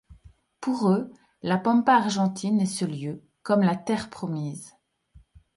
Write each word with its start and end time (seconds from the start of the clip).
Pour 0.61 0.89
eux, 0.89 1.11
la 1.43 1.59
pampa 1.59 1.93
argentine 1.93 2.59
est 2.59 2.65
ce 2.65 2.85
lieu, 2.85 3.21
comme 3.43 3.61
la 3.61 3.75
Terre 3.75 4.09
Promise. 4.09 4.73